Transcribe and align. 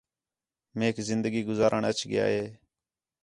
میک 0.77 0.95
زندگی 1.09 1.41
گُزارݨ 1.49 1.83
اَچ 1.89 1.99
ڳِیا 2.09 2.25
ہے 2.33 2.45